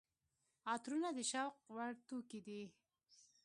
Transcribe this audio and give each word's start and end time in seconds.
عطرونه 0.73 1.09
د 1.17 1.19
شوق 1.31 1.55
وړ 1.75 1.91
توکي 2.07 2.39
دي. 2.47 2.61